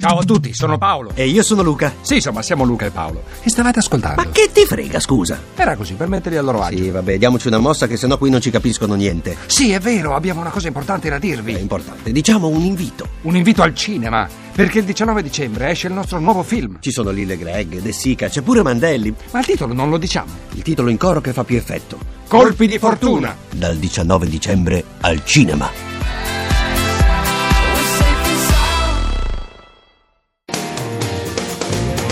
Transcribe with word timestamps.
Ciao 0.00 0.16
a 0.20 0.24
tutti, 0.24 0.54
sono 0.54 0.78
Paolo. 0.78 1.10
E 1.14 1.26
io 1.26 1.42
sono 1.42 1.60
Luca. 1.60 1.92
Sì, 2.00 2.14
insomma, 2.14 2.40
siamo 2.40 2.64
Luca 2.64 2.86
e 2.86 2.90
Paolo. 2.90 3.22
E 3.42 3.50
stavate 3.50 3.80
ascoltando. 3.80 4.22
Ma 4.22 4.30
che 4.30 4.48
ti 4.50 4.64
frega, 4.64 4.98
scusa? 4.98 5.38
Era 5.54 5.76
così, 5.76 5.92
per 5.92 6.08
metterli 6.08 6.38
a 6.38 6.42
loro 6.42 6.62
agio. 6.62 6.78
Sì, 6.78 6.88
vabbè, 6.88 7.18
diamoci 7.18 7.48
una 7.48 7.58
mossa 7.58 7.86
che 7.86 7.98
sennò 7.98 8.16
qui 8.16 8.30
non 8.30 8.40
ci 8.40 8.50
capiscono 8.50 8.94
niente. 8.94 9.36
Sì, 9.44 9.72
è 9.72 9.78
vero, 9.78 10.14
abbiamo 10.14 10.40
una 10.40 10.48
cosa 10.48 10.68
importante 10.68 11.10
da 11.10 11.16
È 11.16 11.18
dirvi. 11.18 11.52
importante. 11.60 12.12
Diciamo 12.12 12.48
un 12.48 12.62
invito. 12.62 13.06
Un 13.22 13.36
invito 13.36 13.60
al 13.60 13.74
cinema, 13.74 14.26
perché 14.54 14.78
il 14.78 14.86
19 14.86 15.22
dicembre 15.22 15.68
esce 15.68 15.88
il 15.88 15.92
nostro 15.92 16.18
nuovo 16.18 16.42
film. 16.42 16.78
Ci 16.80 16.92
sono 16.92 17.10
Lille 17.10 17.36
Greg, 17.36 17.80
De 17.82 17.92
Sica, 17.92 18.28
c'è 18.30 18.40
pure 18.40 18.62
Mandelli. 18.62 19.14
Ma 19.32 19.40
il 19.40 19.44
titolo 19.44 19.74
non 19.74 19.90
lo 19.90 19.98
diciamo. 19.98 20.32
Il 20.52 20.62
titolo 20.62 20.88
in 20.88 20.96
coro 20.96 21.20
che 21.20 21.34
fa 21.34 21.44
più 21.44 21.58
effetto. 21.58 21.98
Colpi 22.26 22.66
di 22.66 22.78
fortuna. 22.78 23.36
Dal 23.50 23.76
19 23.76 24.26
dicembre 24.28 24.82
al 25.02 25.22
cinema. 25.26 25.89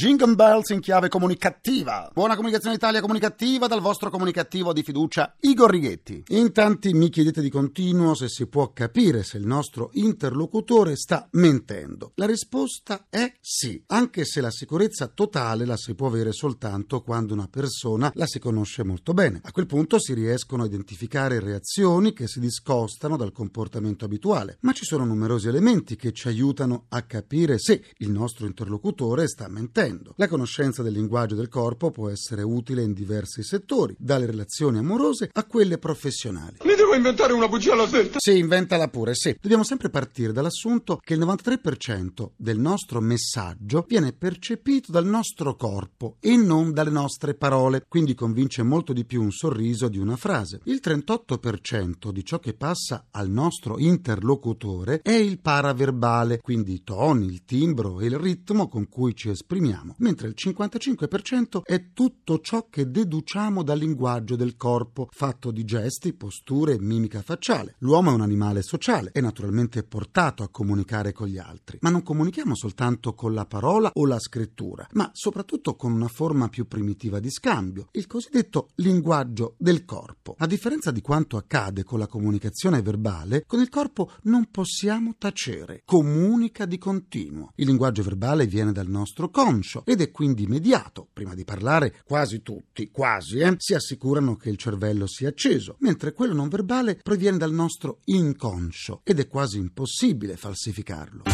Jingle 0.00 0.34
bells. 0.34 0.70
In 0.70 0.80
chiave 0.80 1.08
comunicativa. 1.08 2.10
Buona 2.14 2.34
comunicazione 2.34 2.76
Italia 2.76 3.02
comunicativa 3.02 3.66
dal 3.66 3.80
vostro 3.80 4.08
comunicativo 4.08 4.72
di 4.72 4.82
fiducia 4.82 5.34
Igor 5.40 5.70
Righetti. 5.70 6.22
In 6.28 6.52
tanti 6.52 6.94
mi 6.94 7.10
chiedete 7.10 7.42
di 7.42 7.50
continuo 7.50 8.14
se 8.14 8.28
si 8.28 8.46
può 8.46 8.72
capire 8.72 9.22
se 9.22 9.36
il 9.36 9.46
nostro 9.46 9.90
interlocutore 9.94 10.96
sta 10.96 11.28
mentendo. 11.32 12.12
La 12.14 12.24
risposta 12.24 13.08
è 13.10 13.34
sì, 13.40 13.82
anche 13.88 14.24
se 14.24 14.40
la 14.40 14.50
sicurezza 14.50 15.08
totale 15.08 15.66
la 15.66 15.76
si 15.76 15.94
può 15.94 16.06
avere 16.06 16.32
soltanto 16.32 17.02
quando 17.02 17.34
una 17.34 17.48
persona 17.48 18.10
la 18.14 18.26
si 18.26 18.38
conosce 18.38 18.84
molto 18.84 19.12
bene. 19.12 19.40
A 19.42 19.52
quel 19.52 19.66
punto 19.66 19.98
si 19.98 20.14
riescono 20.14 20.62
a 20.62 20.66
identificare 20.66 21.40
reazioni 21.40 22.14
che 22.14 22.26
si 22.26 22.40
discostano 22.40 23.16
dal 23.18 23.32
comportamento 23.32 24.06
abituale, 24.06 24.56
ma 24.60 24.72
ci 24.72 24.84
sono 24.84 25.04
numerosi 25.04 25.48
elementi 25.48 25.96
che 25.96 26.12
ci 26.12 26.28
aiutano 26.28 26.86
a 26.88 27.02
capire 27.02 27.58
se 27.58 27.82
il 27.98 28.10
nostro 28.10 28.46
interlocutore 28.46 29.26
sta 29.26 29.48
mentendo. 29.48 29.88
La 30.16 30.28
conoscenza 30.28 30.82
del 30.82 30.92
linguaggio 30.92 31.34
del 31.34 31.48
corpo 31.48 31.90
può 31.90 32.08
essere 32.08 32.42
utile 32.42 32.82
in 32.82 32.92
diversi 32.92 33.42
settori, 33.42 33.94
dalle 33.98 34.26
relazioni 34.26 34.78
amorose 34.78 35.30
a 35.32 35.44
quelle 35.44 35.78
professionali. 35.78 36.58
Devo 36.90 37.02
inventare 37.02 37.32
una 37.32 37.46
bugia 37.46 37.74
alla 37.74 37.86
svelta. 37.86 38.18
Sì, 38.18 38.38
inventala 38.38 38.88
pure, 38.88 39.14
sì. 39.14 39.36
Dobbiamo 39.40 39.62
sempre 39.62 39.90
partire 39.90 40.32
dall'assunto 40.32 40.98
che 41.00 41.14
il 41.14 41.20
93% 41.20 42.30
del 42.36 42.58
nostro 42.58 43.00
messaggio 43.00 43.84
viene 43.86 44.12
percepito 44.12 44.90
dal 44.90 45.06
nostro 45.06 45.54
corpo 45.54 46.16
e 46.18 46.34
non 46.34 46.72
dalle 46.72 46.90
nostre 46.90 47.34
parole, 47.34 47.84
quindi 47.86 48.16
convince 48.16 48.64
molto 48.64 48.92
di 48.92 49.04
più 49.04 49.22
un 49.22 49.30
sorriso 49.30 49.86
di 49.86 49.98
una 49.98 50.16
frase. 50.16 50.62
Il 50.64 50.80
38% 50.82 52.10
di 52.10 52.24
ciò 52.24 52.40
che 52.40 52.54
passa 52.54 53.06
al 53.12 53.30
nostro 53.30 53.78
interlocutore 53.78 54.98
è 55.00 55.12
il 55.12 55.38
paraverbale, 55.38 56.40
quindi 56.40 56.72
i 56.72 56.82
toni, 56.82 57.26
il 57.26 57.44
timbro 57.44 58.00
e 58.00 58.06
il 58.06 58.18
ritmo 58.18 58.66
con 58.66 58.88
cui 58.88 59.14
ci 59.14 59.28
esprimiamo, 59.28 59.94
mentre 59.98 60.26
il 60.26 60.34
55% 60.36 61.60
è 61.62 61.92
tutto 61.92 62.40
ciò 62.40 62.66
che 62.68 62.90
deduciamo 62.90 63.62
dal 63.62 63.78
linguaggio 63.78 64.34
del 64.34 64.56
corpo, 64.56 65.06
fatto 65.12 65.52
di 65.52 65.62
gesti, 65.62 66.14
posture 66.14 66.78
mimica 66.80 67.22
facciale. 67.22 67.74
L'uomo 67.78 68.10
è 68.10 68.14
un 68.14 68.20
animale 68.20 68.62
sociale, 68.62 69.10
è 69.12 69.20
naturalmente 69.20 69.82
portato 69.82 70.42
a 70.42 70.48
comunicare 70.48 71.12
con 71.12 71.28
gli 71.28 71.38
altri, 71.38 71.78
ma 71.80 71.90
non 71.90 72.02
comunichiamo 72.02 72.54
soltanto 72.54 73.14
con 73.14 73.34
la 73.34 73.46
parola 73.46 73.90
o 73.94 74.06
la 74.06 74.18
scrittura, 74.18 74.86
ma 74.92 75.10
soprattutto 75.12 75.76
con 75.76 75.92
una 75.92 76.08
forma 76.08 76.48
più 76.48 76.66
primitiva 76.66 77.20
di 77.20 77.30
scambio, 77.30 77.88
il 77.92 78.06
cosiddetto 78.06 78.68
linguaggio 78.76 79.54
del 79.58 79.84
corpo. 79.84 80.34
A 80.38 80.46
differenza 80.46 80.90
di 80.90 81.00
quanto 81.00 81.36
accade 81.36 81.84
con 81.84 81.98
la 81.98 82.06
comunicazione 82.06 82.82
verbale, 82.82 83.44
con 83.46 83.60
il 83.60 83.68
corpo 83.68 84.12
non 84.22 84.48
possiamo 84.50 85.14
tacere, 85.18 85.82
comunica 85.84 86.66
di 86.66 86.78
continuo. 86.78 87.52
Il 87.56 87.66
linguaggio 87.66 88.02
verbale 88.02 88.46
viene 88.46 88.72
dal 88.72 88.88
nostro 88.88 89.30
conscio 89.30 89.82
ed 89.84 90.00
è 90.00 90.10
quindi 90.10 90.44
immediato. 90.44 91.08
Prima 91.12 91.34
di 91.34 91.44
parlare, 91.44 92.02
quasi 92.04 92.42
tutti, 92.42 92.90
quasi, 92.90 93.38
eh, 93.38 93.54
si 93.58 93.74
assicurano 93.74 94.36
che 94.36 94.48
il 94.50 94.56
cervello 94.56 95.06
sia 95.06 95.28
acceso, 95.28 95.76
mentre 95.80 96.12
quello 96.12 96.34
non 96.34 96.48
verbale 96.48 96.69
proviene 97.02 97.36
dal 97.36 97.52
nostro 97.52 97.98
inconscio 98.04 99.00
ed 99.02 99.18
è 99.18 99.26
quasi 99.26 99.58
impossibile 99.58 100.36
falsificarlo. 100.36 101.24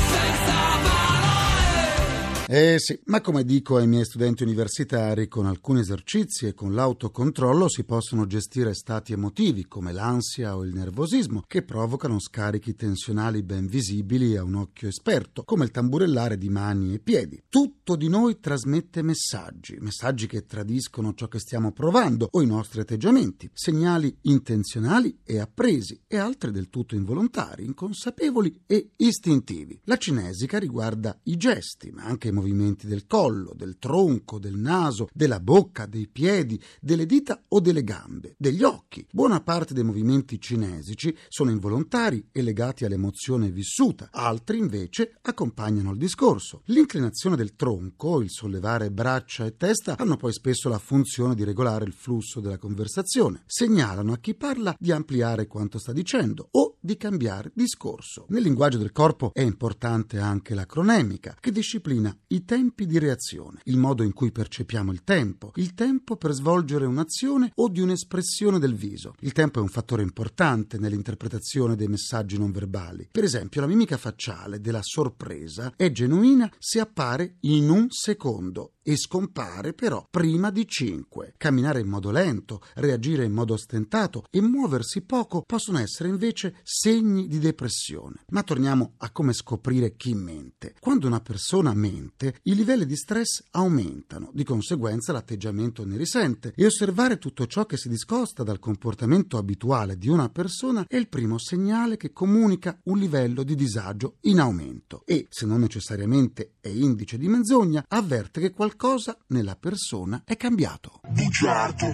Eh 2.49 2.77
sì, 2.79 2.97
ma 3.07 3.21
come 3.21 3.45
dico 3.45 3.77
ai 3.77 3.89
miei 3.89 4.05
studenti 4.05 4.45
universitari, 4.45 5.27
con 5.27 5.47
alcuni 5.47 5.81
esercizi 5.81 6.47
e 6.47 6.55
con 6.55 6.75
l'autocontrollo 6.75 7.69
si 7.69 7.83
possono 7.83 8.25
gestire 8.25 8.73
stati 8.73 9.12
emotivi 9.12 9.67
come 9.67 9.91
l'ansia 9.93 10.57
o 10.57 10.65
il 10.65 10.73
nervosismo 10.73 11.43
che 11.45 11.65
provocano 11.65 12.21
scarichi 12.21 12.77
tensionali 12.77 13.43
ben 13.43 13.67
visibili 13.67 14.37
a 14.37 14.45
un 14.45 14.55
occhio 14.55 14.87
esperto, 14.87 15.43
come 15.43 15.65
il 15.65 15.73
tamburellare 15.73 16.39
di 16.39 16.49
mani 16.49 16.95
e 16.95 17.01
piedi. 17.01 17.43
Tutto 17.49 17.97
di 17.97 18.09
noi 18.09 18.39
trasmette 18.39 19.03
messaggi, 19.03 19.78
messaggi 19.81 20.28
che 20.28 20.47
tradiscono 20.47 21.15
ciò 21.15 21.27
che 21.27 21.41
stiamo 21.41 21.73
provando 21.73 22.28
o 22.31 22.41
i 22.43 22.47
nostri 22.47 22.81
atteggiamenti, 22.81 23.51
segnali 23.53 24.19
intenzionali 24.21 25.19
e 25.25 25.41
appresi 25.41 26.01
e 26.07 26.17
altri 26.17 26.53
del 26.53 26.71
tutto 26.71 26.95
involontari, 26.95 27.65
inconsapevoli 27.65 28.63
e 28.67 28.91
istintivi. 28.99 29.81
La 29.87 29.97
cinesica 29.97 30.61
riguarda 30.61 31.19
i 31.25 31.37
gesti, 31.37 31.91
ma 31.91 32.05
anche 32.05 32.28
i 32.28 32.34
movimenti 32.37 32.87
del 32.87 33.07
collo, 33.07 33.53
del 33.57 33.79
tronco, 33.79 34.39
del 34.39 34.57
naso, 34.57 35.09
della 35.13 35.41
bocca, 35.41 35.87
dei 35.87 36.07
piedi, 36.07 36.61
delle 36.81 37.07
dita 37.07 37.43
o 37.49 37.61
delle 37.61 37.83
gambe, 37.83 38.35
degli 38.39 38.63
occhi. 38.63 39.07
Buona 39.11 39.41
parte 39.41 39.75
dei 39.75 39.85
movimenti 39.85 40.41
cinesici 40.41 41.17
sono 41.29 41.51
involontari 41.51 42.29
e 42.31 42.43
legati 42.43 42.85
all'emozione 42.85 43.51
vissuta, 43.51 44.09
altri 44.13 44.59
invece 44.59 45.17
accompagnano 45.23 45.93
il 45.93 45.99
discorso. 45.99 46.63
L'inclinazione 46.67 47.37
del 47.37 47.57
tronco, 47.57 48.21
il 48.21 48.31
sollevare 48.31 48.91
braccia 48.91 49.47
e 49.47 49.57
testa 49.57 49.97
hanno 49.97 50.17
poi 50.17 50.33
spesso 50.33 50.69
la 50.69 50.79
funzione 50.79 51.35
di 51.35 51.45
regolare 51.45 51.85
il 51.85 51.93
flusso 51.93 52.41
della 52.41 52.59
conversazione, 52.59 53.43
segnalano 53.47 54.13
a 54.13 54.19
chi 54.19 54.35
parla 54.35 54.77
di 54.79 54.93
ampliare 54.93 55.47
quanto 55.47 55.79
sta 55.79 55.93
dicendo 55.93 56.49
o 56.53 56.77
di 56.81 56.97
cambiare 56.97 57.51
discorso. 57.55 58.27
Nel 58.29 58.43
linguaggio 58.43 58.79
del 58.79 58.93
corpo 58.93 59.31
è 59.33 59.41
importante 59.41 60.19
anche 60.19 60.55
la 60.55 60.67
cronemica, 60.67 61.37
che 61.41 61.51
disciplina 61.51 62.17
i 62.29 62.45
tempi 62.45 62.87
di 62.87 62.99
reazione, 62.99 63.61
il 63.65 63.77
modo 63.77 64.03
in 64.03 64.13
cui 64.13 64.33
percepiamo 64.33 64.91
il 64.91 65.05
tempo, 65.05 65.53
il 65.57 65.75
tempo 65.75 66.17
per 66.17 66.33
svolgere 66.33 66.85
un'azione 66.85 67.53
o 67.55 67.69
di 67.69 67.81
un'espressione 67.81 68.59
del 68.59 68.75
viso. 68.75 69.15
Il 69.21 69.33
tempo 69.33 69.61
è 69.61 69.63
un 69.63 69.69
fattore 69.69 70.03
importante 70.03 70.79
nell'interpretazione 70.79 71.77
dei 71.77 71.87
messaggi 71.87 72.37
non 72.39 72.51
verbali. 72.51 73.09
Per 73.11 73.23
esempio, 73.23 73.61
la 73.61 73.69
mimica 73.69 73.97
facciale 73.97 74.61
della 74.61 74.83
sorpresa 74.83 75.73
è 75.77 75.93
genuina 75.93 76.51
se 76.59 76.81
appare 76.81 77.37
in 77.41 77.71
un 77.71 77.87
secondo 77.91 78.73
e 78.89 78.97
scompare 78.97 79.73
però 79.73 80.07
prima 80.09 80.51
di 80.51 80.67
cinque. 80.67 81.35
Camminare 81.37 81.81
in 81.81 81.89
modo 81.89 82.13
lento, 82.13 82.63
reagire 82.75 83.25
in 83.25 83.33
modo 83.33 83.55
ostentato 83.55 84.25
e 84.31 84.41
muoversi 84.41 85.03
poco 85.03 85.43
possono 85.45 85.79
essere 85.79 86.09
invece 86.09 86.55
segni 86.63 87.27
di 87.27 87.41
depressione. 87.41 88.23
Ma 88.29 88.45
torniamo 88.45 88.95
a 88.99 89.11
come 89.11 89.33
scoprire 89.33 89.97
chi 89.97 90.15
mente. 90.15 90.75
Quando 90.79 91.09
una 91.09 91.21
persona 91.21 91.75
mente, 91.75 92.16
i 92.44 92.54
livelli 92.54 92.87
di 92.87 92.97
stress 92.97 93.43
aumentano, 93.50 94.31
di 94.32 94.44
conseguenza 94.44 95.12
l'atteggiamento 95.12 95.84
ne 95.84 95.97
risente 95.97 96.53
e 96.56 96.65
osservare 96.65 97.19
tutto 97.19 97.47
ciò 97.47 97.66
che 97.66 97.77
si 97.77 97.88
discosta 97.88 98.43
dal 98.43 98.59
comportamento 98.59 99.37
abituale 99.37 99.99
di 99.99 100.09
una 100.09 100.28
persona 100.28 100.84
è 100.88 100.97
il 100.97 101.09
primo 101.09 101.38
segnale 101.38 101.97
che 101.97 102.12
comunica 102.12 102.78
un 102.84 102.99
livello 102.99 103.43
di 103.43 103.54
disagio 103.54 104.16
in 104.22 104.41
aumento 104.41 105.03
e, 105.04 105.27
se 105.28 105.47
non 105.47 105.60
necessariamente 105.60 106.54
è 106.60 106.68
indice 106.68 107.18
di 107.18 107.28
menzogna, 107.28 107.84
avverte 107.89 108.41
che 108.41 108.53
qualcosa 108.53 109.16
nella 109.28 109.57
persona 109.57 110.22
è 110.24 110.36
cambiato. 110.36 111.01
Bugiardo. 111.09 111.86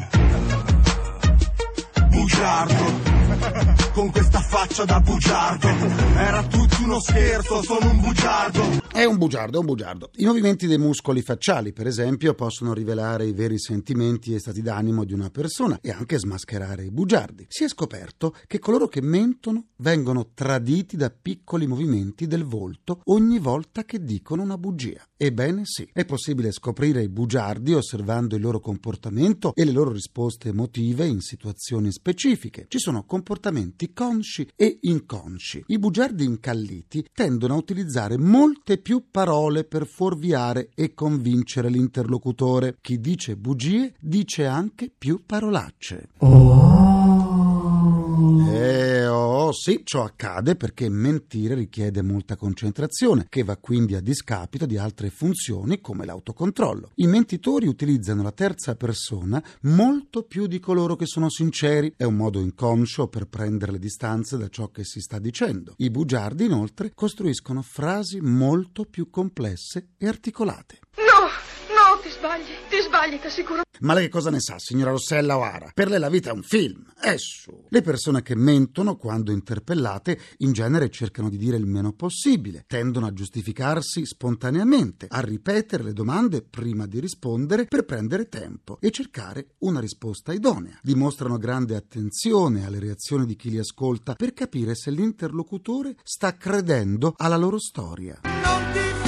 Bugiardo. 2.08 3.10
Con 3.92 4.10
questa 4.10 4.40
faccia 4.40 4.84
da 4.84 5.00
bugiardo. 5.00 5.68
Era 6.16 6.42
tutto 6.46 6.76
uno 6.82 7.00
scherzo, 7.00 7.62
sono 7.62 7.90
un 7.90 8.00
bugiardo 8.00 8.81
È 9.02 9.04
un 9.04 9.19
bugiardo, 9.19 9.56
è 9.56 9.58
un 9.58 9.66
bugiardo. 9.66 10.10
I 10.19 10.26
movimenti 10.26 10.69
dei 10.69 10.78
muscoli 10.78 11.22
facciali, 11.22 11.72
per 11.72 11.88
esempio, 11.88 12.34
possono 12.34 12.72
rivelare 12.72 13.26
i 13.26 13.32
veri 13.32 13.58
sentimenti 13.58 14.32
e 14.32 14.38
stati 14.38 14.62
d'animo 14.62 15.02
di 15.02 15.12
una 15.12 15.28
persona 15.28 15.81
e 15.82 15.90
anche 15.90 16.20
smascherare 16.20 16.84
i 16.84 16.93
bugiardi. 16.93 17.46
Si 17.49 17.64
è 17.64 17.69
scoperto 17.69 18.32
che 18.46 18.60
coloro 18.60 18.87
che 18.87 19.02
mentono 19.02 19.70
vengono 19.78 20.31
traditi 20.34 20.96
da 20.96 21.10
piccoli 21.10 21.66
movimenti 21.66 22.28
del 22.28 22.44
volto 22.44 23.00
ogni 23.06 23.40
volta 23.40 23.82
che 23.82 24.04
dicono 24.04 24.43
una 24.43 24.56
bugia. 24.56 25.04
Ebbene 25.16 25.62
sì, 25.64 25.88
è 25.93 26.04
possibile 26.04 26.52
scoprire 26.52 27.02
i 27.02 27.08
bugiardi 27.08 27.75
osservando 27.75 28.37
il 28.37 28.43
loro 28.43 28.60
comportamento 28.60 29.52
e 29.54 29.64
le 29.64 29.72
loro 29.72 29.90
risposte 29.90 30.50
emotive 30.50 31.06
in 31.06 31.20
situazioni 31.20 31.90
specifiche. 31.90 32.66
Ci 32.69 32.78
sono 32.78 33.04
comportamenti 33.04 33.93
consci 33.93 34.49
e 34.54 34.78
inconsci. 34.82 35.64
I 35.66 35.78
bugiardi 35.81 36.25
incalliti 36.25 37.04
tendono 37.12 37.54
a 37.54 37.56
utilizzare 37.56 38.16
molte 38.16 38.78
più 38.78 38.91
parole 39.00 39.64
per 39.64 39.86
fuorviare 39.86 40.70
e 40.74 40.94
convincere 40.94 41.68
l'interlocutore. 41.68 42.76
Chi 42.80 43.00
dice 43.00 43.36
bugie 43.36 43.94
dice 43.98 44.46
anche 44.46 44.90
più 44.96 45.22
parolacce. 45.24 46.08
Eh, 48.22 49.06
oh, 49.06 49.52
sì, 49.52 49.80
ciò 49.84 50.04
accade 50.04 50.54
perché 50.54 50.88
mentire 50.88 51.54
richiede 51.54 52.02
molta 52.02 52.36
concentrazione, 52.36 53.26
che 53.28 53.42
va 53.42 53.56
quindi 53.56 53.94
a 53.94 54.00
discapito 54.00 54.64
di 54.64 54.76
altre 54.76 55.10
funzioni 55.10 55.80
come 55.80 56.04
l'autocontrollo. 56.04 56.92
I 56.96 57.06
mentitori 57.06 57.66
utilizzano 57.66 58.22
la 58.22 58.30
terza 58.30 58.76
persona 58.76 59.42
molto 59.62 60.22
più 60.22 60.46
di 60.46 60.60
coloro 60.60 60.94
che 60.94 61.06
sono 61.06 61.28
sinceri. 61.28 61.92
È 61.96 62.04
un 62.04 62.14
modo 62.14 62.40
inconscio 62.40 63.08
per 63.08 63.26
prendere 63.26 63.72
le 63.72 63.78
distanze 63.78 64.36
da 64.36 64.48
ciò 64.48 64.70
che 64.70 64.84
si 64.84 65.00
sta 65.00 65.18
dicendo. 65.18 65.75
I 65.78 65.90
bugiardi, 65.90 66.44
inoltre, 66.44 66.92
costruiscono 66.94 67.62
frasi 67.62 68.20
molto 68.20 68.84
più 68.84 69.10
complesse 69.10 69.88
e 69.98 70.06
articolate. 70.06 70.78
Ti 72.02 72.10
sbagli, 72.10 72.43
ti 72.69 72.81
sbagli, 72.81 73.20
ti 73.20 73.26
assicuro. 73.28 73.62
Ma 73.78 73.94
lei 73.94 74.04
che 74.04 74.10
cosa 74.10 74.31
ne 74.31 74.40
sa, 74.40 74.58
signora 74.58 74.90
Rossella 74.90 75.38
O'Hara? 75.38 75.70
Per 75.72 75.88
lei 75.88 76.00
la 76.00 76.08
vita 76.08 76.31
è 76.31 76.32
un 76.32 76.43
film. 76.43 76.93
È 76.99 77.14
su. 77.16 77.66
Le 77.69 77.81
persone 77.81 78.22
che 78.22 78.34
mentono, 78.34 78.96
quando 78.96 79.31
interpellate, 79.31 80.19
in 80.38 80.52
genere 80.52 80.90
cercano 80.90 81.28
di 81.28 81.37
dire 81.37 81.56
il 81.56 81.66
meno 81.66 81.93
possibile, 81.93 82.64
tendono 82.66 83.06
a 83.06 83.12
giustificarsi 83.12 84.04
spontaneamente, 84.04 85.06
a 85.08 85.20
ripetere 85.20 85.84
le 85.84 85.93
domande 85.93 86.43
prima 86.43 86.87
di 86.87 86.99
rispondere 86.99 87.66
per 87.66 87.84
prendere 87.84 88.28
tempo 88.28 88.78
e 88.81 88.90
cercare 88.90 89.54
una 89.58 89.78
risposta 89.78 90.32
idonea. 90.32 90.81
Dimostrano 90.82 91.38
grande 91.38 91.76
attenzione 91.76 92.66
alle 92.66 92.81
reazioni 92.81 93.26
di 93.26 93.37
chi 93.37 93.50
li 93.50 93.58
ascolta 93.58 94.14
per 94.14 94.32
capire 94.34 94.75
se 94.75 94.90
l'interlocutore 94.90 95.94
sta 96.02 96.37
credendo 96.37 97.14
alla 97.16 97.37
loro 97.37 97.60
storia. 97.60 98.19
Non 98.25 98.72
ti 98.72 99.01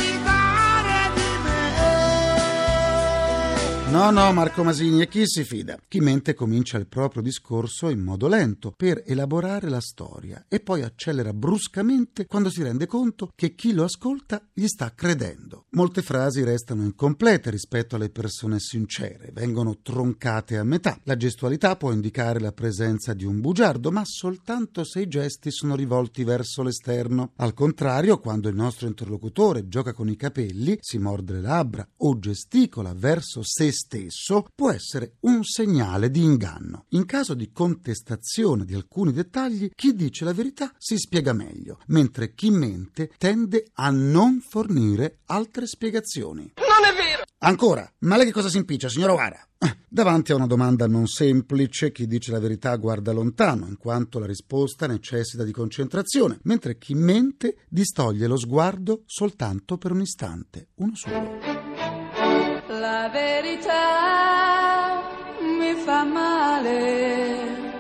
No, 3.95 4.11
no, 4.11 4.33
Marco 4.33 4.65
Masini, 4.65 5.03
e 5.03 5.07
chi 5.07 5.23
si 5.25 5.45
fida? 5.45 5.79
Chi 5.87 6.01
mente 6.01 6.35
comincia 6.35 6.77
il 6.79 6.89
proprio 6.89 7.23
discorso 7.23 7.91
in 7.91 8.01
modo 8.01 8.27
lento 8.27 8.75
per 8.77 9.05
elaborare 9.07 9.69
la 9.69 9.81
storia 9.81 10.47
e 10.49 10.59
poi 10.59 10.83
accelera 10.83 11.33
bruscamente 11.33 12.27
quando 12.27 12.51
si 12.51 12.65
rende 12.65 12.89
conto 12.89 13.31
che 13.37 13.55
chi 13.55 13.73
lo 13.73 13.85
ascolta 13.85 14.45
gli 14.53 14.67
sta 14.67 14.93
credendo. 14.97 15.67
Molte 15.71 16.03
frasi 16.03 16.43
restano 16.43 16.83
incomplete 16.83 17.51
rispetto 17.51 17.95
alle 17.95 18.11
persone 18.11 18.59
sincere, 18.59 19.31
vengono 19.33 19.79
troncate 19.81 20.57
a 20.57 20.65
metà. 20.65 20.99
La 21.05 21.17
gestualità 21.17 21.77
può 21.77 21.93
indicare 21.93 22.41
la 22.41 22.51
presenza 22.51 23.15
di 23.15 23.25
un 23.25 23.41
bugiardo, 23.41 23.93
ma 23.93 24.03
soltanto 24.05 24.83
se 24.83 25.03
i 25.03 25.09
gesti 25.09 25.53
sono 25.53 25.77
rivolti 25.77 26.25
verso 26.25 26.65
l'esterno. 26.65 27.31
Al 27.37 27.55
contrario, 27.55 28.19
quando 28.19 28.49
il 28.49 28.57
nostro 28.57 28.89
interlocutore 28.89 29.69
gioca 29.69 29.93
con 29.93 30.09
i 30.09 30.17
capelli, 30.17 30.79
si 30.81 30.99
morde 30.99 31.35
le 31.35 31.41
labbra 31.43 31.89
o 31.99 32.19
gesticola 32.19 32.93
verso 32.93 33.43
se 33.45 33.71
stesso, 33.71 33.83
può 34.55 34.71
essere 34.71 35.17
un 35.21 35.45
segnale 35.45 36.11
di 36.11 36.23
inganno. 36.23 36.87
In 36.91 37.05
caso 37.07 37.35
di 37.35 37.51
contestazione 37.53 38.65
di 38.65 38.75
alcuni 38.75 39.13
dettagli, 39.13 39.71
chi 39.75 39.95
dice 39.95 40.25
la 40.25 40.33
verità 40.33 40.73
si 40.79 40.97
spiega 40.97 41.33
meglio, 41.33 41.81
mentre 41.87 42.35
chi 42.35 42.51
mente 42.51 43.11
tende 43.19 43.67
a 43.75 43.91
non 43.91 44.41
fornire 44.41 45.19
altre 45.27 45.67
spiegazioni. 45.67 46.53
Non 46.57 46.91
è 46.91 46.95
vero. 46.95 47.25
Ancora, 47.39 47.91
ma 48.01 48.17
lei 48.17 48.27
che 48.27 48.33
cosa 48.33 48.49
si 48.49 48.57
impiccia, 48.57 48.89
signora 48.89 49.13
O'Hara? 49.13 49.49
Eh, 49.59 49.77
Davanti 49.89 50.33
a 50.33 50.35
una 50.35 50.47
domanda 50.47 50.87
non 50.87 51.07
semplice, 51.07 51.93
chi 51.93 52.07
dice 52.07 52.33
la 52.33 52.41
verità 52.41 52.75
guarda 52.77 53.13
lontano, 53.13 53.67
in 53.67 53.77
quanto 53.77 54.19
la 54.19 54.27
risposta 54.27 54.87
necessita 54.87 55.45
di 55.45 55.53
concentrazione, 55.53 56.41
mentre 56.43 56.79
chi 56.79 56.95
mente 56.95 57.59
distoglie 57.69 58.27
lo 58.27 58.37
sguardo 58.37 59.03
soltanto 59.07 59.77
per 59.77 59.93
un 59.93 60.01
istante, 60.01 60.69
uno 60.77 60.97
solo. 60.97 61.54
La 62.85 63.09
verità 63.09 63.83
mi 65.41 65.73
fa 65.85 66.05
male. 66.05 67.74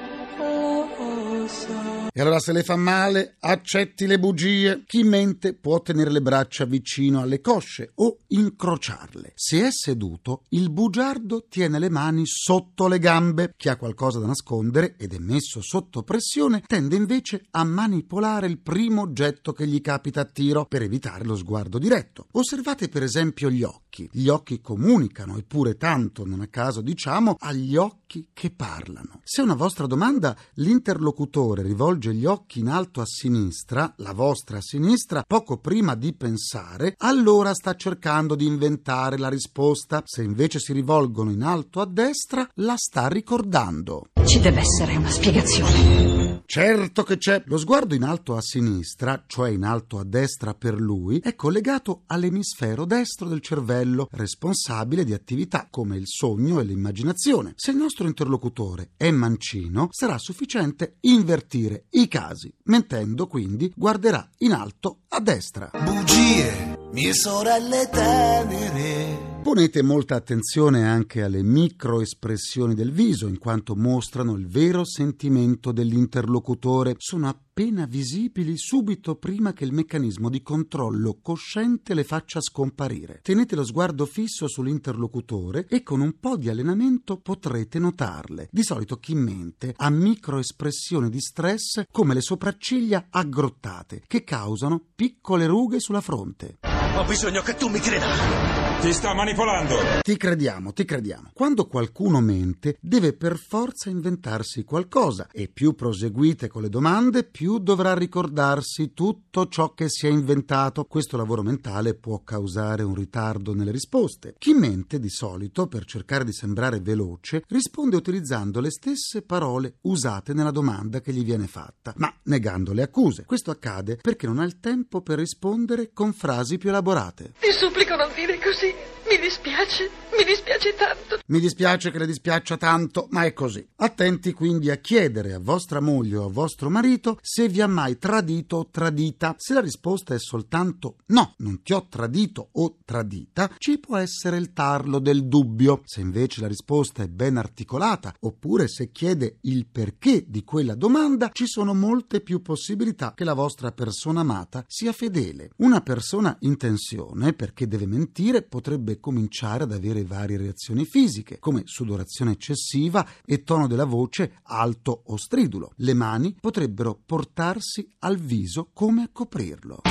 E 2.16 2.20
allora 2.20 2.38
se 2.38 2.52
le 2.52 2.62
fa 2.62 2.76
male, 2.76 3.34
accetti 3.40 4.06
le 4.06 4.20
bugie. 4.20 4.84
Chi 4.87 5.02
mente 5.02 5.52
può 5.52 5.82
tenere 5.82 6.12
le 6.12 6.22
braccia 6.22 6.64
vicino 6.64 7.20
alle 7.20 7.40
cosce 7.40 7.90
o 7.96 8.19
incrociarle. 8.28 9.32
Se 9.34 9.66
è 9.66 9.70
seduto, 9.72 10.44
il 10.50 10.70
bugiardo 10.70 11.46
tiene 11.49 11.81
le 11.81 11.90
mani 11.90 12.22
sotto 12.25 12.87
le 12.87 13.00
gambe. 13.00 13.52
Chi 13.56 13.69
ha 13.69 13.76
qualcosa 13.76 14.20
da 14.20 14.26
nascondere 14.26 14.94
ed 14.96 15.12
è 15.12 15.19
messo 15.19 15.61
sotto 15.61 16.05
pressione 16.05 16.62
tende 16.64 16.94
invece 16.94 17.46
a 17.50 17.64
manipolare 17.64 18.46
il 18.46 18.61
primo 18.61 19.00
oggetto 19.00 19.52
che 19.52 19.66
gli 19.66 19.81
capita 19.81 20.20
a 20.20 20.25
tiro 20.25 20.66
per 20.66 20.82
evitare 20.82 21.25
lo 21.25 21.34
sguardo 21.34 21.78
diretto. 21.78 22.28
Osservate 22.31 22.88
per 22.88 23.02
esempio 23.02 23.50
gli 23.50 23.64
occhi. 23.64 24.08
Gli 24.12 24.28
occhi 24.28 24.61
comunicano, 24.61 25.37
eppure 25.37 25.76
tanto, 25.76 26.25
non 26.25 26.43
a 26.43 26.46
caso 26.46 26.81
diciamo, 26.81 27.34
agli 27.40 27.75
occhi 27.75 28.28
che 28.32 28.50
parlano. 28.52 29.20
Se 29.25 29.43
una 29.43 29.55
vostra 29.55 29.87
domanda 29.87 30.37
l'interlocutore 30.55 31.62
rivolge 31.62 32.02
gli 32.12 32.26
occhi 32.26 32.60
in 32.60 32.68
alto 32.68 33.00
a 33.00 33.06
sinistra, 33.06 33.92
la 33.98 34.12
vostra 34.12 34.58
a 34.58 34.62
sinistra, 34.62 35.24
poco 35.26 35.58
prima 35.58 35.94
di 35.94 36.14
pensare, 36.14 36.94
allora 36.98 37.54
sta 37.54 37.74
cercando 37.74 38.34
di 38.34 38.46
inventare 38.46 39.18
la 39.18 39.28
risposta. 39.28 40.02
Se 40.04 40.22
invece 40.22 40.58
si 40.58 40.72
rivolgono 40.72 41.30
in 41.30 41.42
alto 41.42 41.80
a 41.80 41.86
destra, 41.86 42.48
la 42.54 42.76
sta 42.76 43.08
ricordando. 43.08 44.06
Ci 44.24 44.40
deve 44.40 44.60
essere 44.60 44.96
una 44.96 45.10
spiegazione. 45.10 46.42
Certo 46.46 47.02
che 47.02 47.16
c'è. 47.16 47.42
Lo 47.46 47.58
sguardo 47.58 47.94
in 47.94 48.02
alto 48.02 48.36
a 48.36 48.40
sinistra, 48.40 49.24
cioè 49.26 49.50
in 49.50 49.64
alto 49.64 49.98
a 49.98 50.04
destra 50.04 50.54
per 50.54 50.74
lui, 50.74 51.18
è 51.18 51.34
collegato 51.34 52.02
all'emisfero 52.06 52.84
destro 52.84 53.28
del 53.28 53.40
cervello, 53.40 54.08
responsabile 54.10 55.04
di 55.04 55.12
attività 55.14 55.68
come 55.70 55.96
il 55.96 56.06
sogno 56.06 56.60
e 56.60 56.64
l'immaginazione. 56.64 57.54
Se 57.56 57.70
il 57.70 57.76
nostro 57.76 58.06
interlocutore 58.06 58.90
è 58.96 59.10
mancino, 59.10 59.88
sarà 59.90 60.18
sufficiente 60.18 60.96
invertire 61.00 61.86
i 61.94 62.08
casi. 62.08 62.52
Mentendo, 62.64 63.26
quindi, 63.26 63.73
guarderà 63.75 64.29
in 64.38 64.52
alto 64.52 65.00
a 65.08 65.20
destra. 65.20 65.70
Bugie, 65.73 66.79
mie 66.93 67.12
sorelle 67.14 67.88
tenere. 67.88 69.24
Ponete 69.44 69.82
molta 69.82 70.14
attenzione 70.14 70.88
anche 70.88 71.23
alle 71.23 71.43
microespressioni 71.43 72.75
del 72.75 72.91
viso, 72.91 73.26
in 73.26 73.38
quanto 73.38 73.76
mostrano 73.76 74.37
il 74.37 74.49
vero 74.49 74.87
sentimento 74.87 75.70
dell'interlocutore. 75.70 76.94
Sono 76.96 77.29
appena 77.29 77.85
visibili 77.85 78.56
subito 78.56 79.17
prima 79.17 79.52
che 79.52 79.64
il 79.64 79.75
meccanismo 79.75 80.31
di 80.31 80.41
controllo 80.41 81.19
cosciente 81.20 81.93
le 81.93 82.05
faccia 82.05 82.41
scomparire. 82.41 83.21
Tenete 83.23 83.54
lo 83.54 83.64
sguardo 83.64 84.07
fisso 84.07 84.49
sull'interlocutore 84.49 85.66
e 85.68 85.83
con 85.83 86.00
un 86.00 86.18
po' 86.18 86.38
di 86.38 86.49
allenamento 86.49 87.18
potrete 87.18 87.78
notarle. 87.78 88.49
Di 88.50 88.62
solito 88.62 88.97
chi 88.97 89.14
mente 89.14 89.75
ha 89.76 89.90
microespressioni 89.90 91.11
di 91.11 91.21
stress 91.21 91.85
come 91.92 92.14
le 92.14 92.23
sopracciglia 92.23 93.09
aggrottate, 93.11 94.04
che 94.07 94.25
causano 94.25 94.83
piccole 94.95 95.47
rughe 95.47 95.80
sulla 95.80 96.00
fronte. 96.00 96.61
Ho 96.97 97.04
bisogno 97.04 97.42
che 97.42 97.54
tu 97.57 97.68
mi 97.68 97.78
creda. 97.78 98.63
Ti 98.81 98.93
sta 98.93 99.14
manipolando. 99.14 99.76
Ti 100.02 100.16
crediamo, 100.19 100.73
ti 100.75 100.85
crediamo. 100.85 101.31
Quando 101.33 101.66
qualcuno 101.66 102.21
mente, 102.21 102.76
deve 102.81 103.14
per 103.14 103.38
forza 103.38 103.88
inventarsi 103.88 104.62
qualcosa 104.62 105.28
e 105.33 105.49
più 105.49 105.75
proseguite 105.75 106.49
con 106.49 106.61
le 106.61 106.69
domande, 106.69 107.25
più 107.25 107.59
dovrà 107.59 107.95
ricordarsi 107.95 108.93
tutto 108.93 109.49
ciò 109.49 109.73
che 109.73 109.88
si 109.88 110.07
è 110.07 110.11
inventato. 110.11 110.85
Questo 110.85 111.16
lavoro 111.16 111.43
mentale 111.43 111.95
può 111.95 112.23
causare 112.23 112.83
un 112.83 112.95
ritardo 112.95 113.54
nelle 113.54 113.71
risposte. 113.71 114.35
Chi 114.37 114.52
mente, 114.52 115.00
di 115.00 115.09
solito, 115.09 115.66
per 115.66 115.87
cercare 115.87 116.25
di 116.25 116.33
sembrare 116.35 116.81
veloce, 116.81 117.43
risponde 117.49 117.97
utilizzando 117.97 118.61
le 118.61 118.71
stesse 118.71 119.23
parole 119.23 119.76
usate 119.83 120.35
nella 120.35 120.50
domanda 120.50 121.00
che 121.00 121.12
gli 121.12 121.25
viene 121.25 121.47
fatta, 121.47 121.95
ma 121.97 122.14
negando 122.25 122.75
le 122.75 122.83
accuse. 122.83 123.25
Questo 123.25 123.50
accade 123.50 123.97
perché 123.97 124.26
non 124.26 124.38
ha 124.38 124.45
il 124.45 124.61
tempo 124.61 125.00
per 125.00 125.19
rispondere 125.19 125.90
con 125.95 126.12
frasi 126.12 126.59
più 126.59 126.69
elaborate. 126.69 127.33
Ti 127.40 127.50
supplico 127.50 127.97
non 127.97 128.11
dire 128.14 128.38
così. 128.38 128.63
see 128.64 128.75
Mi 129.06 129.18
dispiace, 129.20 129.90
mi 130.16 130.25
dispiace 130.25 130.75
tanto. 130.75 131.18
Mi 131.26 131.38
dispiace 131.38 131.90
che 131.90 131.99
le 131.99 132.06
dispiaccia 132.06 132.56
tanto, 132.56 133.06
ma 133.11 133.25
è 133.25 133.34
così. 133.34 133.66
Attenti 133.76 134.32
quindi 134.32 134.70
a 134.70 134.76
chiedere 134.76 135.34
a 135.34 135.38
vostra 135.38 135.80
moglie 135.80 136.16
o 136.16 136.25
a 136.25 136.30
vostro 136.30 136.70
marito 136.70 137.18
se 137.20 137.49
vi 137.49 137.61
ha 137.61 137.66
mai 137.66 137.99
tradito 137.99 138.56
o 138.56 138.68
tradita. 138.70 139.34
Se 139.37 139.52
la 139.52 139.61
risposta 139.61 140.14
è 140.14 140.18
soltanto 140.18 140.96
no, 141.06 141.34
non 141.38 141.62
ti 141.62 141.75
ho 141.75 141.87
tradito 141.88 142.49
o 142.52 142.78
tradita, 142.82 143.50
ci 143.58 143.78
può 143.78 143.99
essere 143.99 144.38
il 144.38 144.54
tarlo 144.54 144.99
del 144.99 145.26
dubbio. 145.26 145.82
Se 145.84 146.00
invece 146.00 146.40
la 146.40 146.49
risposta 146.49 147.02
è 147.02 147.08
ben 147.08 147.37
articolata, 147.37 148.14
oppure 148.20 148.68
se 148.68 148.90
chiede 148.90 149.37
il 149.42 149.66
perché 149.66 150.25
di 150.26 150.44
quella 150.44 150.75
domanda, 150.75 151.28
ci 151.32 151.46
sono 151.46 151.75
molte 151.75 152.23
più 152.23 152.40
possibilità 152.40 153.12
che 153.14 153.25
la 153.25 153.34
vostra 153.34 153.70
persona 153.70 154.20
amata 154.20 154.64
sia 154.66 154.92
fedele. 154.92 155.50
Una 155.58 155.82
persona 155.82 156.34
in 156.40 156.56
tensione, 156.56 157.34
perché 157.34 157.68
deve 157.68 157.87
mentire, 157.87 158.42
potrebbe 158.42 158.93
cominciare 159.00 159.64
ad 159.64 159.72
avere 159.72 160.04
varie 160.04 160.36
reazioni 160.36 160.84
fisiche, 160.84 161.38
come 161.38 161.62
sudorazione 161.64 162.32
eccessiva 162.32 163.06
e 163.24 163.42
tono 163.42 163.66
della 163.66 163.84
voce 163.84 164.38
alto 164.44 165.02
o 165.06 165.16
stridulo. 165.16 165.72
Le 165.76 165.94
mani 165.94 166.36
potrebbero 166.40 166.98
portarsi 167.04 167.88
al 168.00 168.16
viso 168.16 168.70
come 168.72 169.02
a 169.02 169.08
coprirlo. 169.12 169.82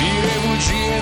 Dire 0.00 0.34
bugie 0.46 1.00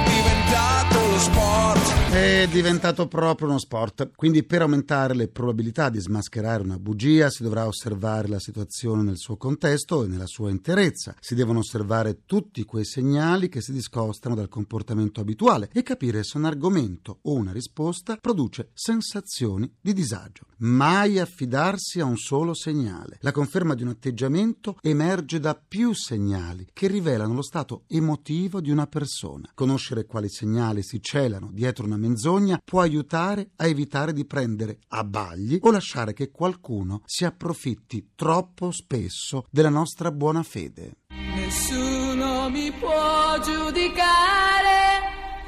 è 2.11 2.47
diventato 2.49 3.07
proprio 3.07 3.49
uno 3.49 3.59
sport, 3.59 4.11
quindi 4.17 4.43
per 4.43 4.63
aumentare 4.63 5.15
le 5.15 5.29
probabilità 5.29 5.89
di 5.89 6.01
smascherare 6.01 6.65
una 6.65 6.79
bugia 6.79 7.31
si 7.31 7.45
dovrà 7.45 7.67
osservare 7.67 8.27
la 8.27 8.41
situazione 8.41 9.03
nel 9.03 9.19
suo 9.19 9.37
contesto 9.37 10.03
e 10.03 10.09
nella 10.09 10.27
sua 10.27 10.51
interezza. 10.51 11.15
Si 11.21 11.37
devono 11.37 11.61
osservare 11.61 12.25
tutti 12.27 12.65
quei 12.65 12.85
segnali 12.85 13.49
che 13.49 13.61
si 13.61 13.73
discostano 13.73 14.35
dal 14.35 14.49
comportamento 14.49 15.21
abituale 15.21 15.69
e 15.73 15.85
capire 15.85 16.25
se 16.25 16.39
un 16.39 16.47
argomento 16.47 17.19
o 17.23 17.35
una 17.35 17.53
risposta 17.53 18.17
produce 18.17 18.71
sensazioni 18.75 19.73
di 19.81 19.93
disagio. 19.93 20.47
Mai 20.59 21.21
affidarsi 21.21 22.01
a 22.01 22.05
un 22.05 22.17
solo 22.17 22.53
segnale. 22.53 23.19
La 23.21 23.31
conferma 23.31 23.75
di 23.75 23.85
un 23.85 23.91
atteggiamento 23.91 24.77
emerge 24.83 25.39
da 25.39 25.55
più 25.55 25.93
segnali 25.93 26.69
che 26.73 26.89
rivelano 26.89 27.35
lo 27.35 27.43
stato 27.43 27.85
emotivo 27.87 28.61
di 28.61 28.73
una 28.73 28.88
persona. 28.89 29.51
Conoscere 29.55 30.05
quali 30.05 30.29
segnali 30.29 30.83
si 30.83 31.01
celano 31.01 31.51
dietro 31.53 31.85
una 31.85 31.97
menzogna 31.97 32.61
può 32.65 32.81
aiutare 32.81 33.51
a 33.57 33.67
evitare 33.67 34.13
di 34.13 34.27
prendere 34.27 34.79
abbagli 34.89 35.59
o 35.61 35.71
lasciare 35.71 36.13
che 36.13 36.31
qualcuno 36.31 37.03
si 37.05 37.25
approfitti 37.25 38.11
troppo 38.15 38.71
spesso 38.73 39.45
della 39.51 39.69
nostra 39.69 40.11
buona 40.11 40.43
fede. 40.43 40.97
Nessuno 41.35 42.51
mi 42.51 42.73
può 42.73 43.39
giudicare, 43.41 44.73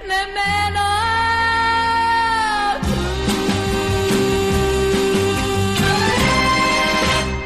nemmeno 0.06 1.29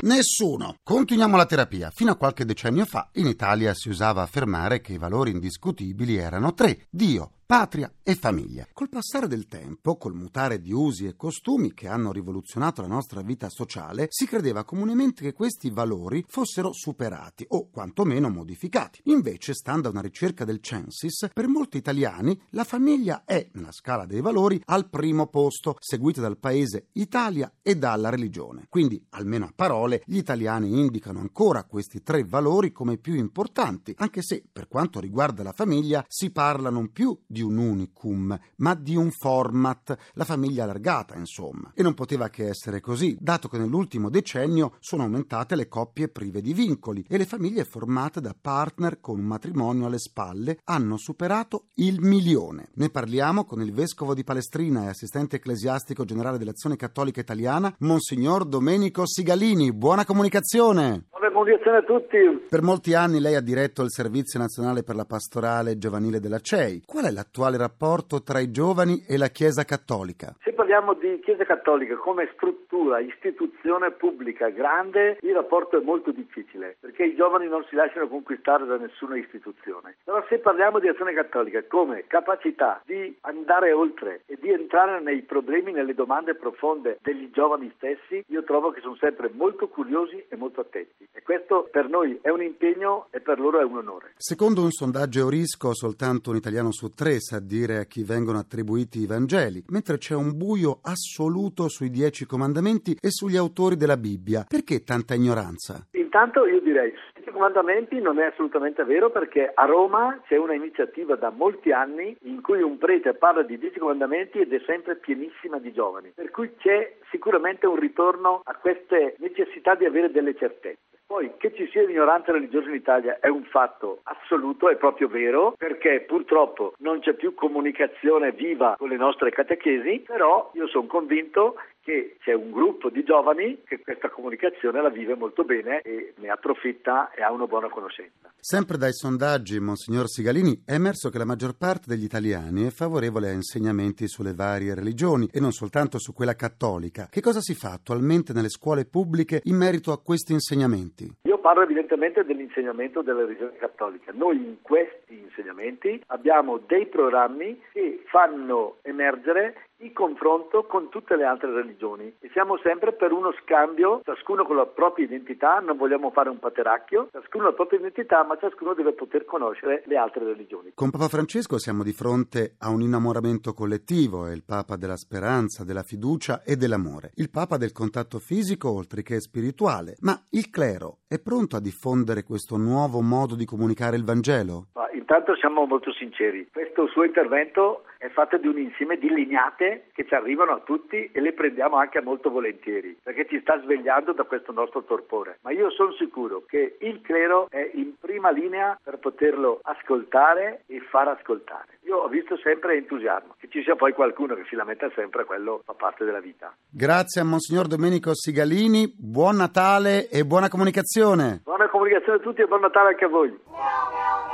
Nessuno. 0.05 0.77
Continuiamo 0.83 1.35
la 1.39 1.47
terapia. 1.47 1.91
Fino 1.91 2.11
a 2.11 2.17
qualche 2.17 2.45
decennio 2.45 2.85
fa 2.85 3.09
in 3.15 3.27
Italia 3.27 3.73
si 3.73 3.89
usava 3.89 4.21
affermare 4.21 4.83
che 4.83 4.93
i 4.93 4.99
valori 4.99 5.31
indiscutibili 5.31 6.17
erano 6.17 6.53
tre: 6.53 6.89
Dio, 6.91 7.34
patria 7.47 7.93
e 8.03 8.15
famiglia. 8.15 8.67
Col 8.73 8.89
passare 8.89 9.29
del 9.29 9.47
tempo, 9.47 9.97
col 9.97 10.15
mutare 10.15 10.61
di 10.61 10.73
usi 10.73 11.07
e 11.07 11.15
costumi 11.15 11.75
che 11.75 11.89
hanno 11.89 12.11
rivoluzionato 12.11 12.81
la 12.81 12.89
nostra 12.89 13.21
vita 13.21 13.51
sociale, 13.51 14.07
si 14.09 14.27
credeva 14.27 14.65
comunemente 14.65 15.23
che 15.23 15.33
questi 15.33 15.71
valori 15.71 16.25
fossero 16.27 16.73
superati 16.73 17.45
o 17.49 17.69
quantomeno 17.71 18.31
modificati. 18.31 19.01
Invece, 19.05 19.53
stando 19.55 19.89
a 19.89 19.91
una 19.91 20.01
ricerca 20.01 20.45
del 20.45 20.61
Censis, 20.61 21.29
per 21.33 21.47
molti 21.47 21.77
italiani 21.77 22.41
la 22.51 22.65
famiglia 22.65 23.25
è, 23.25 23.49
nella 23.53 23.73
scala 23.73 24.07
dei 24.07 24.21
valori, 24.21 24.61
al 24.67 24.89
primo 24.89 25.27
posto, 25.27 25.77
seguita 25.79 26.21
dal 26.21 26.39
paese 26.39 26.89
Italia 26.93 27.53
e 27.63 27.77
dalla 27.77 28.09
religione. 28.09 28.67
Quindi, 28.69 29.05
almeno 29.11 29.45
a 29.45 29.53
parole, 29.55 30.03
gli 30.07 30.17
italiani 30.17 30.79
indicano 30.79 31.21
ancora 31.21 31.65
questi 31.65 32.03
tre 32.03 32.25
valori 32.25 32.73
come 32.73 32.97
più 32.97 33.15
importanti, 33.15 33.95
anche 33.99 34.23
se, 34.23 34.43
per 34.51 34.67
quanto 34.67 34.99
riguarda 34.99 35.43
la 35.43 35.53
famiglia, 35.53 36.05
si 36.09 36.31
parla 36.31 36.71
non 36.71 36.91
più 36.91 37.19
di 37.27 37.43
un 37.45 37.59
unicum, 37.59 38.39
ma 38.57 38.75
di 38.75 38.97
un 38.97 39.11
format, 39.11 39.97
la 40.15 40.25
famiglia 40.25 40.65
allargata, 40.65 41.15
insomma. 41.17 41.73
E 41.75 41.83
non 41.83 41.95
poteva 41.95 42.29
che 42.29 42.49
essere 42.49 42.81
così, 42.81 43.17
dato 43.21 43.49
che 43.49 43.59
nell'ultimo 43.59 44.11
decennio 44.11 44.75
sono 44.81 45.05
aumentate 45.05 45.55
le 45.55 45.69
coppie 45.69 46.09
prive 46.09 46.41
di 46.41 46.53
vincoli 46.53 47.05
e 47.09 47.17
le 47.17 47.27
famiglie 47.27 47.65
formate 47.65 48.21
da 48.21 48.35
partner 48.39 49.01
con 49.01 49.19
un 49.19 49.27
matrimonio 49.27 49.87
alle 49.87 49.99
spalle 49.99 50.59
hanno 50.65 50.97
superato 50.97 51.67
il 51.75 52.01
milione. 52.01 52.69
Ne 52.75 52.91
parliamo 52.91 53.45
con 53.45 53.61
il 53.61 53.73
vescovo 53.73 54.15
di 54.15 54.25
Palestrina 54.25 54.85
e 54.85 54.89
assistente 54.89 55.37
ecclesiastico 55.37 56.05
generale 56.05 56.39
dell'Azione 56.39 56.77
Cattolica 56.77 57.21
Italiana, 57.21 57.75
Monsignor 57.81 58.45
Domenico 58.45 59.07
Sigalini. 59.07 59.73
Buona 59.73 60.05
comunicazione! 60.05 61.05
Buona 61.11 61.31
comunicazione 61.33 61.79
a 61.79 61.83
tutti. 61.83 62.47
Per 62.49 62.63
molti 62.63 62.95
anni 62.95 63.21
lei 63.21 63.35
ha 63.35 63.41
diretto 63.41 63.83
il 63.83 63.91
Servizio 63.91 64.39
Nazionale 64.39 64.83
per 64.83 64.95
la 64.95 65.05
Pastorale 65.05 65.79
Giovanile 65.79 66.21
della 66.21 66.39
CEI. 66.39 66.83
Qual 66.87 67.05
è 67.05 67.11
l'attuale 67.25 67.57
rapporto 67.57 68.23
tra 68.23 68.39
i 68.39 68.51
giovani 68.51 69.05
e 69.09 69.17
la 69.17 69.29
Chiesa 69.29 69.65
Cattolica? 69.65 70.35
Se 70.45 70.53
parliamo 70.53 70.93
di 70.93 71.21
Chiesa 71.21 71.45
Cattolica 71.45 71.97
come 71.97 72.29
struttura, 72.35 73.01
istituzione 73.01 73.91
pubblica 73.93 74.51
grande, 74.51 75.17
il 75.23 75.33
rapporto 75.33 75.81
è 75.81 75.83
molto 75.83 76.13
difficile 76.13 76.77
perché 76.81 77.05
i 77.05 77.17
giovani 77.17 77.49
non 77.49 77.65
si 77.69 77.77
lasciano 77.77 78.09
conquistare 78.09 78.67
da 78.67 78.77
nessuna 78.77 79.17
istituzione. 79.17 79.97
Però 80.05 80.23
se 80.29 80.39
parliamo 80.39 80.79
di 80.79 80.89
azione 80.89 81.15
cattolica 81.15 81.65
come 81.67 82.05
capacità 82.07 82.83
di 82.85 83.17
andare 83.23 83.73
oltre 83.73 84.23
e 84.27 84.37
di 84.39 84.51
entrare 84.51 85.01
nei 85.01 85.23
problemi, 85.23 85.73
nelle 85.73 85.95
domande 85.95 86.35
profonde 86.35 86.99
degli 87.01 87.31
giovani 87.33 87.73
stessi, 87.77 88.23
io 88.27 88.45
trovo 88.45 88.71
che 88.71 88.81
sono 88.81 88.97
sempre 88.97 89.31
molto 89.33 89.69
curiosi 89.69 90.23
e 90.29 90.37
molto 90.37 90.61
attenti. 90.61 91.09
E 91.11 91.23
questo 91.23 91.69
per 91.73 91.89
noi 91.89 92.19
è 92.21 92.29
un 92.29 92.43
impegno 92.43 93.07
e 93.11 93.21
per 93.21 93.41
loro 93.41 93.61
è 93.61 93.65
un 93.65 93.79
onore. 93.79 94.13
Secondo 94.17 94.63
un 94.63 94.71
sondaggio 94.71 95.21
Eurisco, 95.21 95.75
soltanto 95.75 96.31
un 96.31 96.37
italiano 96.37 96.71
su 96.71 96.91
tre 96.91 97.14
sa 97.21 97.41
dire 97.41 97.79
a 97.79 97.85
chi 97.85 98.03
vengono 98.05 98.39
attribuiti 98.39 99.01
i 99.01 99.07
Vangeli, 99.07 99.63
mentre 99.69 99.99
c'è 99.99 100.15
un 100.15 100.37
buio 100.37 100.79
assoluto 100.83 101.69
sui 101.69 101.91
dieci 101.91 102.27
comandamenti 102.27 102.97
e 103.01 103.11
sugli 103.11 103.37
autori 103.37 103.77
della 103.77 103.97
Bibbia. 103.97 104.45
Perché 104.49 104.83
tanta 104.85 105.15
ignoranza? 105.15 105.87
Intanto 105.93 106.47
io 106.47 106.61
direi 106.61 106.93
i 107.31 107.33
comandamenti 107.33 108.01
non 108.01 108.19
è 108.19 108.27
assolutamente 108.27 108.85
vero 108.85 109.11
perché 109.11 109.51
a 109.53 109.65
Roma 109.65 110.21
c'è 110.27 110.37
una 110.37 110.55
iniziativa 110.55 111.17
da 111.17 111.31
molti 111.31 111.73
anni 111.73 112.17
in 112.23 112.41
cui 112.43 112.63
un 112.63 112.79
prete 112.79 113.15
parla 113.15 113.43
di 113.43 113.59
dieci 113.59 113.79
comandamenti 113.79 114.41
ed 114.41 114.53
è 114.53 114.61
sempre 114.67 114.97
pienissima 114.97 115.59
di 115.59 115.73
giovani, 115.73 116.13
per 116.15 116.31
cui 116.31 116.55
c'è 116.57 116.97
sicuramente 117.11 117.67
un 117.67 117.77
ritorno 117.77 118.41
a 118.45 118.55
queste 118.55 119.17
necessità 119.19 119.75
di 119.75 119.85
avere 119.85 120.11
delle 120.11 120.35
certezze. 120.35 120.79
Poi 121.07 121.33
che 121.37 121.55
ci 121.55 121.69
sia 121.69 121.83
ignoranza 121.83 122.33
religiosa 122.33 122.69
in 122.71 122.77
Italia 122.77 123.19
è 123.21 123.29
un 123.29 123.45
fatto 123.45 124.01
assoluto, 124.05 124.71
è 124.71 124.77
proprio 124.77 125.07
vero, 125.07 125.55
perché 125.57 126.01
purtroppo 126.01 126.73
non 126.79 127.01
c'è 127.01 127.13
più 127.13 127.35
comunicazione 127.35 128.33
viva 128.33 128.75
con 128.79 128.89
le 128.89 128.97
nostre 128.97 129.31
catechesi, 129.31 130.03
però 130.07 130.51
io 130.55 130.67
sono 130.67 130.87
convinto 130.87 131.57
che 131.85 132.17
c'è 132.21 132.33
un 132.33 132.51
gruppo 132.51 132.89
di 132.89 133.05
giovani 133.05 133.63
che 133.65 133.81
questa 133.81 134.09
comunicazione 134.09 134.81
la 134.81 134.89
vive 134.89 135.15
molto 135.15 135.45
bene 135.45 135.83
e 135.83 136.15
ne 136.17 136.31
approfitta 136.31 137.11
e 137.17 137.23
ha 137.23 137.33
una 137.33 137.47
buona 137.47 137.69
conoscenza. 137.69 138.33
Sempre 138.39 138.77
dai 138.77 138.93
sondaggi, 138.93 139.59
Monsignor 139.59 140.07
Sigalini, 140.07 140.63
è 140.67 140.75
emerso 140.75 141.09
che 141.09 141.19
la 141.19 141.25
maggior 141.25 141.57
parte 141.57 141.85
degli 141.87 142.05
italiani 142.05 142.67
è 142.67 142.71
favorevole 142.71 143.29
a 143.29 143.33
insegnamenti 143.33 144.07
sulle 144.07 144.35
varie 144.35 144.75
religioni 144.75 145.29
e 145.33 145.41
non 145.41 145.53
soltanto 145.53 145.99
su 145.99 146.13
quella 146.13 146.35
cattolica. 146.35 147.09
Che 147.11 147.21
cosa 147.21 147.41
si 147.41 147.55
fa 147.55 147.73
attualmente 147.73 148.33
nelle 148.33 148.51
scuole 148.51 148.85
pubbliche 148.85 149.41
in 149.45 149.57
merito 149.57 149.93
a 149.93 150.03
questi 150.03 150.33
insegnamenti? 150.33 151.11
Io 151.23 151.39
parlo 151.39 151.63
evidentemente 151.63 152.25
dell'insegnamento 152.25 153.03
della 153.03 153.21
religione 153.21 153.57
cattolica. 153.57 154.13
Noi 154.13 154.37
in 154.37 154.57
questi 154.61 155.19
insegnamenti 155.19 156.03
abbiamo 156.09 156.59
dei 156.59 156.87
programmi 156.87 157.61
che 157.73 158.03
fanno 158.07 158.77
emergere 158.83 159.69
il 159.79 159.93
confronto 159.93 160.65
con 160.65 160.89
tutte 160.89 161.17
le 161.17 161.25
altre 161.25 161.53
religioni 161.53 162.15
e 162.21 162.31
siamo 162.33 162.59
sempre 162.59 162.93
per 162.93 163.13
uno 163.13 163.33
scambio, 163.43 164.01
ciascuno 164.05 164.45
con 164.45 164.57
la 164.57 164.67
propria 164.67 165.05
identità, 165.05 165.59
non 165.59 165.77
vogliamo 165.77 166.11
fare 166.11 166.29
un 166.29 166.39
pateracchio, 166.39 167.09
ciascuno 167.11 167.45
ha 167.45 167.49
la 167.49 167.55
propria 167.55 167.79
identità, 167.81 168.25
ma 168.25 168.37
ciascuno 168.39 168.75
deve 168.75 168.93
poter 168.93 169.25
conoscere 169.25 169.83
le 169.87 169.97
altre 169.97 170.25
religioni. 170.25 170.73
Con 170.75 170.91
Papa 170.91 171.09
Francesco 171.09 171.59
siamo 171.59 171.83
di 171.83 171.93
fronte 171.93 172.55
a 172.61 172.71
un 172.71 172.81
innamoramento 172.81 173.53
collettivo, 173.53 174.27
è 174.27 174.33
il 174.33 174.45
Papa 174.45 174.77
della 174.77 174.97
speranza, 174.97 175.65
della 175.65 175.83
fiducia 175.83 176.43
e 176.45 176.57
dell'amore, 176.57 177.11
il 177.17 177.31
Papa 177.31 177.57
del 177.57 177.73
contatto 177.73 178.19
fisico 178.19 178.71
oltre 178.71 179.03
che 179.03 179.21
spirituale, 179.21 179.97
ma 180.01 180.19
il 180.31 180.51
clero 180.51 180.99
è 181.09 181.19
pronto 181.19 181.57
a 181.57 181.61
diffondere 181.61 182.23
questo 182.23 182.57
nuovo 182.57 183.01
modo 183.01 183.35
di 183.35 183.45
comunicare 183.45 183.97
il 183.97 184.05
Vangelo? 184.05 184.69
Ma 184.75 184.89
intanto 184.93 185.37
siamo 185.37 185.67
molto 185.67 185.93
sinceri, 185.93 186.49
questo 186.51 186.87
suo 186.89 187.05
intervento 187.05 187.85
è 187.99 188.09
fatto 188.11 188.37
di 188.37 188.47
un 188.47 188.59
insieme 188.59 188.99
di 188.99 189.09
lignate 189.09 189.64
che 189.93 190.05
ci 190.07 190.15
arrivano 190.15 190.53
a 190.53 190.61
tutti 190.61 191.11
e 191.13 191.21
le 191.21 191.33
prendiamo 191.33 191.77
anche 191.77 192.01
molto 192.01 192.31
volentieri, 192.31 192.97
perché 193.03 193.27
ci 193.29 193.41
sta 193.41 193.61
svegliando 193.61 194.13
da 194.13 194.25
questo 194.25 194.53
nostro 194.53 194.83
torpore. 194.85 195.39
Ma 195.43 195.51
io 195.51 195.71
sono 195.71 195.93
sicuro 195.93 196.43
che 196.47 196.77
il 196.81 197.01
clero 197.01 197.47
è 197.51 197.71
in 197.75 197.95
prima 197.99 198.31
linea 198.31 198.79
per 198.83 198.99
poterlo 198.99 199.61
ascoltare 199.63 200.63
e 200.67 200.81
far 200.91 201.09
ascoltare. 201.09 201.79
Io 201.83 201.99
ho 201.99 202.09
visto 202.09 202.37
sempre 202.39 202.77
entusiasmo, 202.77 203.35
che 203.39 203.49
ci 203.49 203.63
sia 203.63 203.77
poi 203.77 203.93
qualcuno 203.93 204.35
che 204.35 204.45
si 204.49 204.57
lamenta 204.57 204.91
sempre, 204.95 205.25
quello 205.25 205.63
fa 205.65 205.75
parte 205.75 206.05
della 206.05 206.21
vita. 206.21 206.55
Grazie 206.71 207.21
a 207.21 207.25
Monsignor 207.25 207.67
Domenico 207.67 208.15
Sigalini, 208.15 208.93
buon 208.97 209.37
Natale 209.37 210.09
e 210.09 210.25
buona 210.25 210.49
comunicazione. 210.49 211.41
Buona 211.45 211.69
comunicazione 211.69 212.19
a 212.19 212.21
tutti 212.21 212.41
e 212.41 212.47
buon 212.47 212.61
Natale 212.61 212.91
anche 212.91 213.05
a 213.05 213.09
voi. 213.09 214.34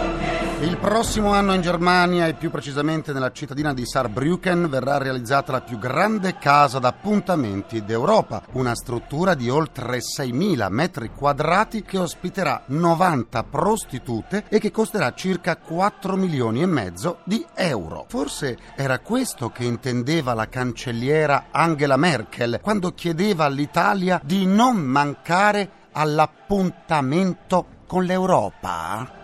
Il 0.61 0.77
prossimo 0.77 1.33
anno 1.33 1.55
in 1.55 1.61
Germania 1.61 2.27
e 2.27 2.35
più 2.35 2.51
precisamente 2.51 3.13
nella 3.13 3.31
cittadina 3.31 3.73
di 3.73 3.83
Saarbrücken 3.83 4.69
verrà 4.69 4.99
realizzata 4.99 5.51
la 5.51 5.61
più 5.61 5.79
grande 5.79 6.37
casa 6.37 6.77
d'appuntamenti 6.77 7.83
d'Europa, 7.83 8.43
una 8.51 8.75
struttura 8.75 9.33
di 9.33 9.49
oltre 9.49 9.97
6.000 9.97 10.67
metri 10.69 11.09
quadrati 11.15 11.81
che 11.81 11.97
ospiterà 11.97 12.61
90 12.67 13.43
prostitute 13.45 14.43
e 14.49 14.59
che 14.59 14.69
costerà 14.69 15.15
circa 15.15 15.57
4 15.57 16.15
milioni 16.15 16.61
e 16.61 16.67
mezzo 16.67 17.21
di 17.23 17.43
euro. 17.55 18.05
Forse 18.07 18.55
era 18.75 18.99
questo 18.99 19.49
che 19.49 19.63
intendeva 19.63 20.35
la 20.35 20.47
cancelliera 20.47 21.45
Angela 21.49 21.97
Merkel 21.97 22.59
quando 22.61 22.93
chiedeva 22.93 23.45
all'Italia 23.45 24.21
di 24.23 24.45
non 24.45 24.77
mancare 24.77 25.69
all'appuntamento 25.93 27.65
con 27.87 28.03
l'Europa? 28.03 29.20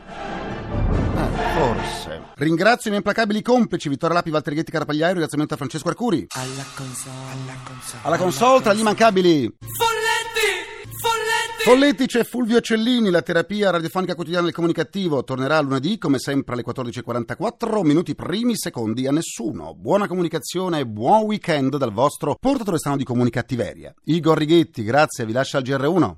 Forse. 1.57 2.21
Ringrazio 2.35 2.91
i 2.91 2.93
miei 2.93 2.97
implacabili 2.97 3.41
complici 3.41 3.89
Vittorio 3.89 4.15
Lapi, 4.15 4.29
Valtteri 4.29 4.57
Ghetti 4.57 4.71
Carapagliaio, 4.71 5.13
ringraziamento 5.13 5.55
a 5.55 5.57
Francesco 5.57 5.87
Arcuri. 5.89 6.27
Alla 6.29 6.63
console, 6.75 7.13
alla 7.31 7.57
console. 7.63 8.01
Alla 8.03 8.17
console 8.17 8.61
tra 8.61 8.73
gli 8.75 8.79
immancabili. 8.79 9.57
Folletti! 9.59 10.91
Folletti! 11.01 11.63
Folletti 11.63 12.05
c'è 12.05 12.23
Fulvio 12.25 12.61
Cellini, 12.61 13.09
la 13.09 13.23
terapia 13.23 13.71
radiofonica 13.71 14.13
quotidiana 14.13 14.45
del 14.45 14.53
comunicativo 14.53 15.23
tornerà 15.23 15.59
lunedì 15.59 15.97
come 15.97 16.19
sempre 16.19 16.53
alle 16.53 16.63
14.44, 16.63 17.83
minuti 17.83 18.13
primi 18.13 18.55
secondi 18.55 19.07
a 19.07 19.11
nessuno. 19.11 19.73
Buona 19.73 20.07
comunicazione 20.07 20.81
e 20.81 20.85
buon 20.85 21.23
weekend 21.23 21.75
dal 21.77 21.91
vostro 21.91 22.37
portatore 22.39 22.77
strano 22.77 22.97
di 22.97 23.03
comunicattiveria. 23.03 23.91
Igor 24.03 24.37
Righetti, 24.37 24.83
grazie, 24.83 25.25
vi 25.25 25.33
lascio 25.33 25.57
al 25.57 25.63
GR1. 25.63 26.15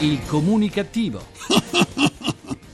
Il 0.00 0.20
comunicativo. 0.26 1.24